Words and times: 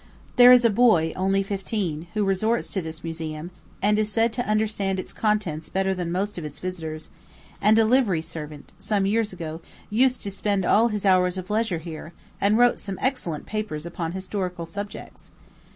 There 0.35 0.51
is 0.51 0.65
a 0.65 0.71
boy, 0.71 1.13
only 1.15 1.43
fifteen, 1.43 2.07
who 2.15 2.25
resorts 2.25 2.69
to 2.69 2.81
this 2.81 3.03
museum, 3.03 3.51
and 3.83 3.99
is 3.99 4.11
said 4.11 4.33
to 4.33 4.47
understand 4.49 4.99
its 4.99 5.13
contents 5.13 5.69
better 5.69 5.93
than 5.93 6.11
most 6.11 6.39
of 6.39 6.43
its 6.43 6.59
visitors; 6.59 7.11
and 7.61 7.77
a 7.77 7.85
livery 7.85 8.23
servant, 8.23 8.71
some 8.79 9.03
few 9.03 9.11
years 9.11 9.31
ago, 9.31 9.61
used 9.91 10.23
to 10.23 10.31
spend 10.31 10.65
all 10.65 10.87
his 10.87 11.05
hours 11.05 11.37
of 11.37 11.51
leisure 11.51 11.77
here, 11.77 12.13
and 12.41 12.57
wrote 12.57 12.79
some 12.79 12.97
excellent 12.99 13.45
papers 13.45 13.85
upon 13.85 14.13
historical 14.13 14.65
subjects. 14.65 15.29